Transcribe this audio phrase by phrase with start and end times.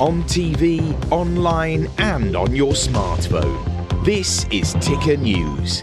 [0.00, 4.04] on TV, online, and on your smartphone.
[4.04, 5.80] This is Ticker News.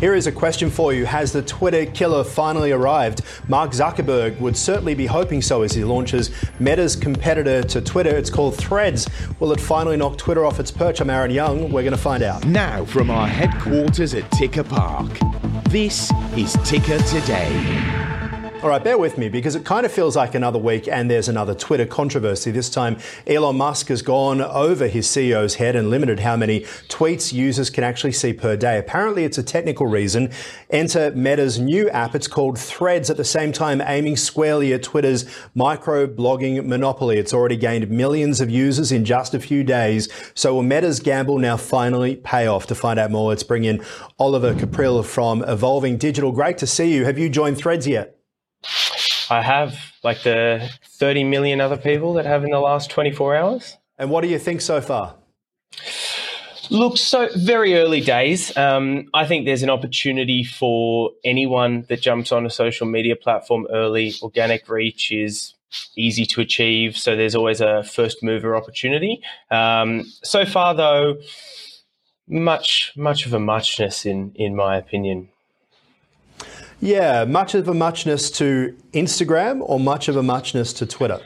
[0.00, 1.06] Here is a question for you.
[1.06, 3.22] Has the Twitter killer finally arrived?
[3.48, 8.16] Mark Zuckerberg would certainly be hoping so as he launches Meta's competitor to Twitter.
[8.16, 9.08] It's called Threads.
[9.38, 11.00] Will it finally knock Twitter off its perch?
[11.00, 11.72] I'm Aaron Young.
[11.72, 12.44] We're going to find out.
[12.46, 15.18] Now, from our headquarters at Ticker Park,
[15.70, 18.07] this is Ticker Today.
[18.60, 21.28] All right, bear with me because it kind of feels like another week and there's
[21.28, 22.50] another Twitter controversy.
[22.50, 27.32] This time, Elon Musk has gone over his CEO's head and limited how many tweets
[27.32, 28.76] users can actually see per day.
[28.76, 30.32] Apparently, it's a technical reason.
[30.70, 32.16] Enter Meta's new app.
[32.16, 37.18] It's called Threads at the same time aiming squarely at Twitter's micro blogging monopoly.
[37.18, 40.08] It's already gained millions of users in just a few days.
[40.34, 42.66] So will Meta's gamble now finally pay off?
[42.66, 43.84] To find out more, let's bring in
[44.18, 46.32] Oliver Caprile from Evolving Digital.
[46.32, 47.04] Great to see you.
[47.04, 48.17] Have you joined Threads yet?
[49.30, 53.76] I have, like the 30 million other people that have in the last 24 hours.
[53.98, 55.16] And what do you think so far?
[56.70, 58.54] Look, so very early days.
[58.56, 63.66] Um, I think there's an opportunity for anyone that jumps on a social media platform
[63.72, 64.14] early.
[64.22, 65.54] Organic reach is
[65.96, 69.22] easy to achieve, so there's always a first mover opportunity.
[69.50, 71.16] Um, so far, though,
[72.28, 75.30] much much of a muchness in in my opinion.
[76.80, 81.20] Yeah, much of a muchness to Instagram or much of a muchness to Twitter?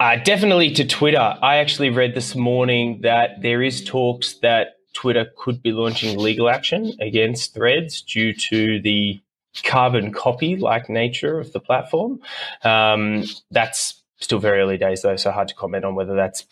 [0.00, 1.36] Uh, definitely to Twitter.
[1.42, 6.48] I actually read this morning that there is talks that Twitter could be launching legal
[6.48, 9.20] action against Threads due to the
[9.64, 12.20] carbon copy like nature of the platform.
[12.62, 16.44] Um, that's still very early days though, so hard to comment on whether that's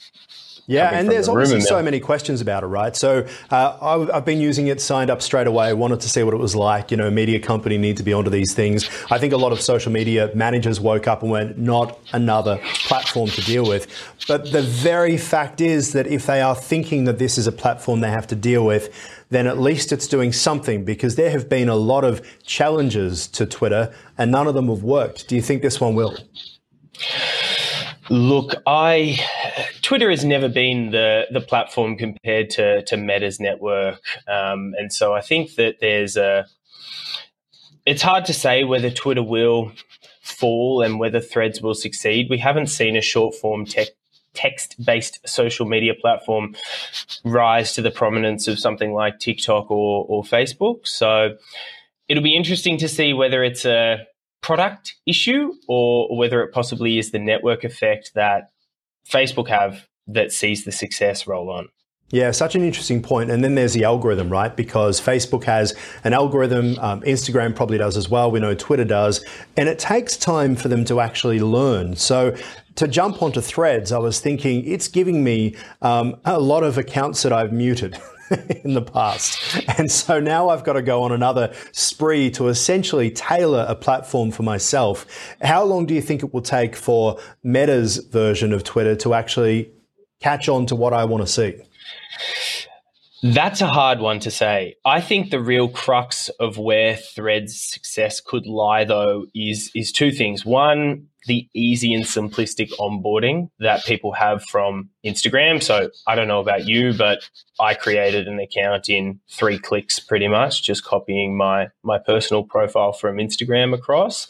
[0.67, 2.97] yeah, and there's the obviously so many questions about it, right?
[2.97, 6.41] So uh, I've been using it, signed up straight away, wanted to see what it
[6.41, 6.91] was like.
[6.91, 8.89] You know, media company need to be onto these things.
[9.11, 13.29] I think a lot of social media managers woke up and went, not another platform
[13.31, 13.87] to deal with.
[14.27, 18.01] But the very fact is that if they are thinking that this is a platform
[18.01, 18.91] they have to deal with,
[19.29, 23.45] then at least it's doing something because there have been a lot of challenges to
[23.45, 25.29] Twitter and none of them have worked.
[25.29, 26.17] Do you think this one will?
[28.11, 29.19] Look, I
[29.83, 35.15] Twitter has never been the the platform compared to to Meta's network, um, and so
[35.15, 36.47] I think that there's a.
[37.87, 39.73] It's hard to say whether Twitter will
[40.23, 42.29] fall and whether Threads will succeed.
[42.31, 43.89] We haven't seen a short form tech
[44.35, 46.55] text based social media platform
[47.25, 50.87] rise to the prominence of something like TikTok or, or Facebook.
[50.87, 51.37] So
[52.09, 54.07] it'll be interesting to see whether it's a
[54.45, 58.51] product issue or whether it possibly is the network effect that
[59.09, 61.67] Facebook have that sees the success roll on.
[62.11, 63.31] Yeah, such an interesting point.
[63.31, 64.55] And then there's the algorithm, right?
[64.55, 65.75] Because Facebook has
[66.05, 68.31] an algorithm, um, Instagram probably does as well.
[68.31, 69.25] We know Twitter does.
[69.57, 71.97] And it takes time for them to actually learn.
[71.97, 72.37] So
[72.75, 77.23] to jump onto threads, I was thinking it's giving me um, a lot of accounts
[77.23, 77.99] that I've muted.
[78.64, 79.39] in the past.
[79.78, 84.30] And so now I've got to go on another spree to essentially tailor a platform
[84.30, 85.06] for myself.
[85.42, 89.70] How long do you think it will take for Meta's version of Twitter to actually
[90.20, 91.55] catch on to what I want to see?
[93.22, 94.77] That's a hard one to say.
[94.84, 100.12] I think the real crux of where Threads' success could lie, though, is is two
[100.12, 100.45] things.
[100.45, 105.62] One, the easy and simplistic onboarding that people have from Instagram.
[105.62, 107.29] So I don't know about you, but
[107.61, 112.92] I created an account in three clicks, pretty much, just copying my my personal profile
[112.92, 114.29] from Instagram across.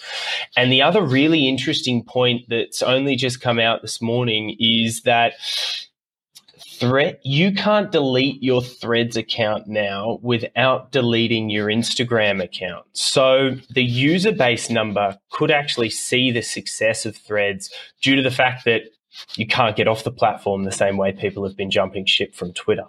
[0.56, 5.34] And the other really interesting point that's only just come out this morning is that
[6.78, 12.84] thread you can't delete your threads account now without deleting your instagram account.
[12.92, 17.70] So the user base number could actually see the success of threads
[18.02, 18.82] due to the fact that
[19.36, 22.52] you can't get off the platform the same way people have been jumping ship from
[22.52, 22.86] twitter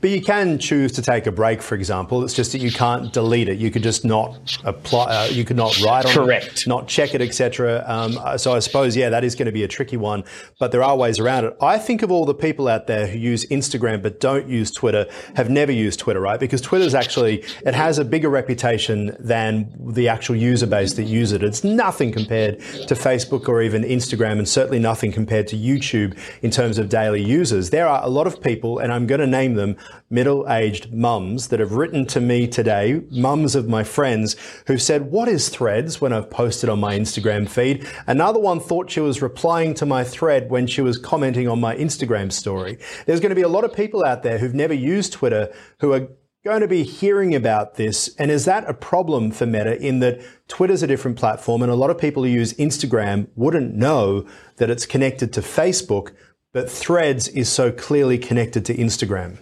[0.00, 2.24] but you can choose to take a break, for example.
[2.24, 3.58] It's just that you can't delete it.
[3.58, 5.04] You could just not apply.
[5.04, 6.62] Uh, you could not write on Correct.
[6.62, 7.84] it, not check it, etc.
[7.86, 10.24] Um, so I suppose, yeah, that is going to be a tricky one.
[10.58, 11.56] But there are ways around it.
[11.60, 15.06] I think of all the people out there who use Instagram but don't use Twitter,
[15.36, 16.38] have never used Twitter, right?
[16.38, 21.32] Because Twitter's actually it has a bigger reputation than the actual user base that use
[21.32, 21.42] it.
[21.42, 26.50] It's nothing compared to Facebook or even Instagram, and certainly nothing compared to YouTube in
[26.50, 27.70] terms of daily users.
[27.70, 29.71] There are a lot of people, and I'm going to name them
[30.10, 34.36] middle aged mums that have written to me today, mums of my friends,
[34.66, 37.86] who've said, What is threads when I've posted on my Instagram feed?
[38.06, 41.76] Another one thought she was replying to my thread when she was commenting on my
[41.76, 42.78] Instagram story.
[43.06, 45.92] There's going to be a lot of people out there who've never used Twitter who
[45.92, 46.08] are
[46.44, 48.14] going to be hearing about this?
[48.16, 51.76] And is that a problem for Meta in that Twitter's a different platform and a
[51.76, 54.26] lot of people who use Instagram wouldn't know
[54.56, 56.12] that it's connected to Facebook,
[56.52, 59.38] but Threads is so clearly connected to Instagram?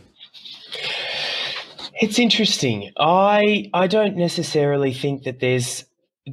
[2.01, 2.93] It's interesting.
[2.99, 5.85] I I don't necessarily think that there's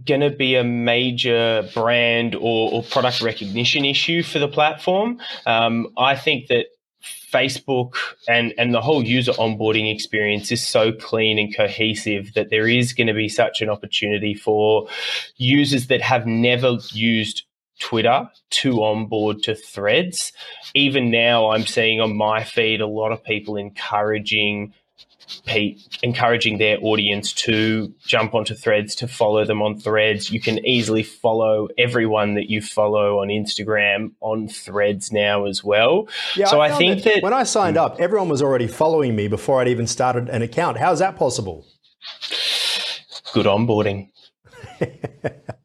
[0.05, 5.19] going to be a major brand or, or, product recognition issue for the platform.
[5.45, 6.67] Um, I think that
[7.31, 7.95] Facebook
[8.27, 12.93] and, and the whole user onboarding experience is so clean and cohesive that there is
[12.93, 14.87] going to be such an opportunity for
[15.35, 17.43] users that have never used
[17.79, 20.31] Twitter to onboard to threads.
[20.73, 24.73] Even now, I'm seeing on my feed a lot of people encouraging
[26.03, 30.31] encouraging their audience to jump onto threads, to follow them on threads.
[30.31, 36.07] You can easily follow everyone that you follow on Instagram on threads now as well.
[36.35, 39.15] Yeah, so I, I think that, that when I signed up, everyone was already following
[39.15, 40.77] me before I'd even started an account.
[40.77, 41.65] How is that possible?
[43.33, 44.09] Good onboarding.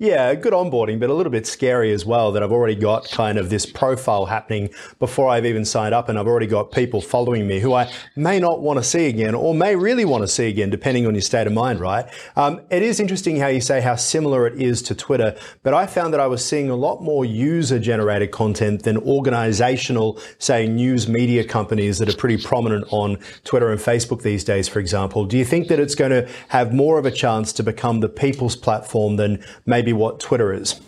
[0.00, 3.36] yeah, good onboarding, but a little bit scary as well that I've already got kind
[3.36, 7.46] of this profile happening before I've even signed up and I've already got people following
[7.46, 10.48] me who I may not want to see again or may really want to see
[10.48, 12.06] again, depending on your state of mind, right?
[12.34, 15.84] Um, it is interesting how you say how similar it is to Twitter, but I
[15.86, 21.08] found that I was seeing a lot more user generated content than organizational, say, news
[21.08, 25.26] media companies that are pretty prominent on Twitter and Facebook these days, for example.
[25.26, 28.08] Do you think that it's going to have more of a chance to become the
[28.08, 30.80] people's platform than maybe what Twitter is?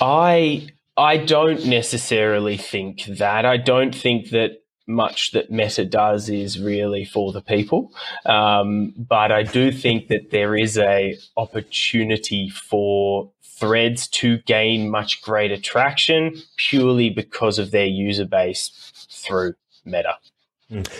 [0.00, 3.44] I I don't necessarily think that.
[3.44, 7.92] I don't think that much that Meta does is really for the people,
[8.24, 15.20] um, but I do think that there is a opportunity for Threads to gain much
[15.20, 18.70] greater traction purely because of their user base
[19.10, 19.54] through
[19.84, 20.16] Meta.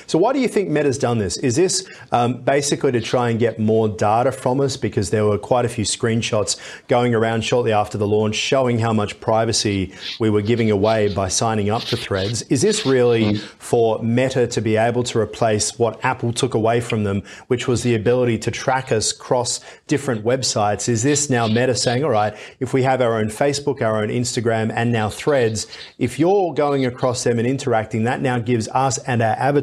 [0.07, 1.37] So why do you think Meta's done this?
[1.37, 5.37] Is this um, basically to try and get more data from us because there were
[5.37, 6.57] quite a few screenshots
[6.89, 11.29] going around shortly after the launch showing how much privacy we were giving away by
[11.29, 12.41] signing up to Threads?
[12.43, 13.41] Is this really mm.
[13.59, 17.83] for Meta to be able to replace what Apple took away from them, which was
[17.83, 20.89] the ability to track us across different websites?
[20.89, 24.09] Is this now Meta saying, all right, if we have our own Facebook, our own
[24.09, 25.67] Instagram, and now Threads,
[25.99, 29.58] if you're going across them and interacting, that now gives us and our advertisers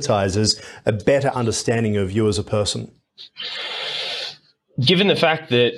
[0.86, 2.92] a better understanding of you as a person?
[4.80, 5.74] Given the fact that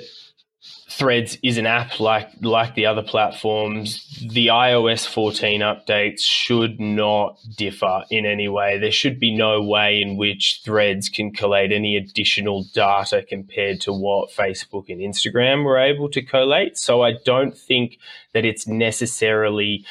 [0.98, 4.04] Threads is an app like like the other platforms.
[4.32, 8.78] The iOS 14 updates should not differ in any way.
[8.78, 13.92] There should be no way in which Threads can collate any additional data compared to
[13.92, 16.76] what Facebook and Instagram were able to collate.
[16.76, 17.98] So I don't think
[18.34, 19.84] that it's necessarily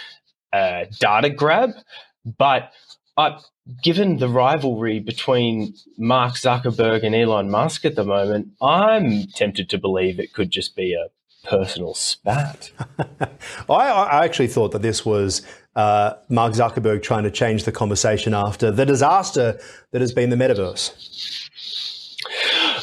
[0.54, 1.70] a data grab,
[2.38, 2.74] but
[3.18, 3.40] I,
[3.84, 9.78] given the rivalry between Mark Zuckerberg and Elon Musk at the moment, I'm tempted to
[9.78, 11.10] believe it could just be a
[11.48, 12.72] personal spat.
[13.70, 15.42] I, I, actually thought that this was
[15.76, 19.60] uh, Mark Zuckerberg trying to change the conversation after the disaster
[19.92, 21.48] that has been the metaverse.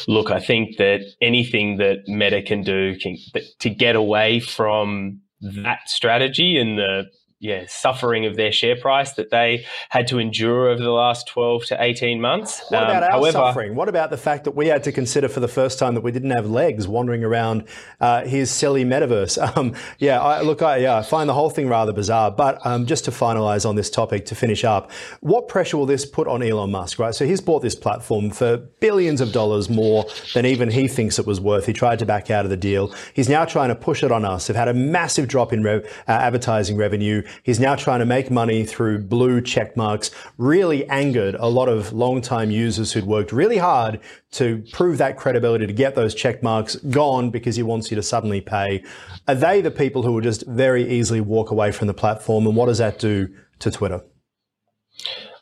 [0.07, 3.17] Look, I think that anything that Meta can do can,
[3.59, 7.05] to get away from that strategy and the
[7.45, 11.65] yeah, suffering of their share price that they had to endure over the last 12
[11.65, 12.61] to 18 months.
[12.69, 13.75] What about um, our however, suffering?
[13.75, 16.11] What about the fact that we had to consider for the first time that we
[16.11, 17.67] didn't have legs wandering around
[18.01, 19.37] uh, his silly metaverse?
[19.55, 22.31] Um, yeah, I, look, I, yeah, I find the whole thing rather bizarre.
[22.31, 24.91] But um, just to finalize on this topic, to finish up,
[25.21, 27.13] what pressure will this put on Elon Musk, right?
[27.13, 31.27] So he's bought this platform for billions of dollars more than even he thinks it
[31.27, 31.67] was worth.
[31.67, 32.93] He tried to back out of the deal.
[33.13, 34.47] He's now trying to push it on us.
[34.47, 37.21] They've had a massive drop in uh, advertising revenue.
[37.43, 41.93] He's now trying to make money through blue check marks, really angered a lot of
[41.93, 43.99] long-time users who'd worked really hard
[44.31, 48.03] to prove that credibility, to get those check marks gone because he wants you to
[48.03, 48.83] suddenly pay.
[49.27, 52.45] Are they the people who will just very easily walk away from the platform?
[52.45, 54.01] And what does that do to Twitter?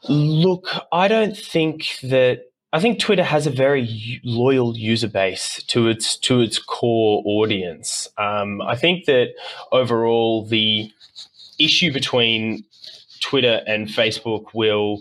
[0.09, 2.41] Look, I don't think that
[2.73, 8.07] I think Twitter has a very loyal user base to its to its core audience.
[8.17, 9.35] Um, I think that
[9.71, 10.91] overall the
[11.59, 12.63] issue between
[13.19, 14.99] Twitter and Facebook will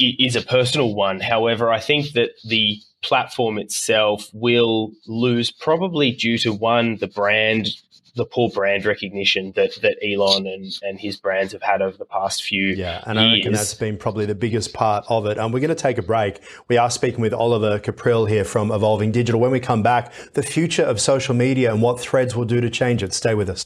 [0.00, 1.20] is a personal one.
[1.20, 7.68] However, I think that the platform itself will lose probably due to one the brand
[8.16, 12.04] the poor brand recognition that that Elon and, and his brands have had over the
[12.04, 15.32] past few yeah, and I reckon that's been probably the biggest part of it.
[15.32, 16.40] And um, we're going to take a break.
[16.68, 19.40] We are speaking with Oliver Caprile here from Evolving Digital.
[19.40, 22.70] When we come back, the future of social media and what Threads will do to
[22.70, 23.12] change it.
[23.12, 23.64] Stay with us.